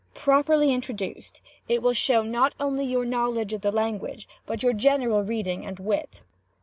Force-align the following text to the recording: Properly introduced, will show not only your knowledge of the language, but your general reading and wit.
Properly 0.15 0.73
introduced, 0.73 1.41
will 1.69 1.93
show 1.93 2.23
not 2.23 2.53
only 2.59 2.85
your 2.85 3.05
knowledge 3.05 3.53
of 3.53 3.61
the 3.61 3.71
language, 3.71 4.27
but 4.47 4.63
your 4.63 4.73
general 4.73 5.21
reading 5.23 5.63
and 5.63 5.77
wit. 5.77 6.23